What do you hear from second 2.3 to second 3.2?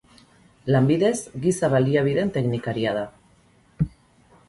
teknikaria da.